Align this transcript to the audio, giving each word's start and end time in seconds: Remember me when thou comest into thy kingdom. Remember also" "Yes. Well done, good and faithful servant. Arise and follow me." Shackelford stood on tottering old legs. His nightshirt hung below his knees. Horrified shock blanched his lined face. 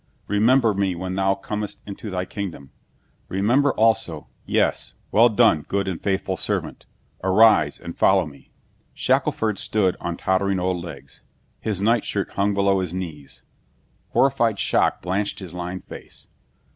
Remember 0.27 0.73
me 0.73 0.95
when 0.95 1.13
thou 1.13 1.35
comest 1.35 1.79
into 1.85 2.09
thy 2.09 2.25
kingdom. 2.25 2.71
Remember 3.27 3.71
also" 3.73 4.29
"Yes. 4.57 4.95
Well 5.11 5.29
done, 5.29 5.61
good 5.61 5.87
and 5.87 6.01
faithful 6.01 6.37
servant. 6.37 6.87
Arise 7.23 7.79
and 7.79 7.95
follow 7.95 8.25
me." 8.25 8.49
Shackelford 8.95 9.59
stood 9.59 9.95
on 9.99 10.17
tottering 10.17 10.57
old 10.59 10.83
legs. 10.83 11.21
His 11.59 11.81
nightshirt 11.81 12.31
hung 12.31 12.55
below 12.55 12.79
his 12.79 12.95
knees. 12.95 13.43
Horrified 14.09 14.57
shock 14.57 15.03
blanched 15.03 15.37
his 15.37 15.53
lined 15.53 15.83
face. 15.85 16.25